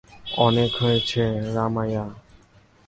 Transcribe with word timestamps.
অনেক 0.37 0.71
হয়েছে, 0.75 1.21
রাম্যায়া। 1.55 2.05